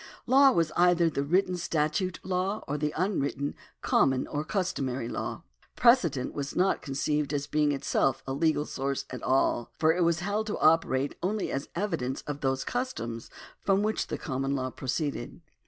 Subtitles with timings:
[0.25, 3.53] Law was either the written statute law, or the unwritten,
[3.83, 5.43] common, or customary law.
[5.75, 10.21] Precedent was not conceived as being itself a legal source at all, for it was
[10.21, 13.29] held to operate only as evidence of those customs
[13.59, 15.39] from which the common law pro ceeded.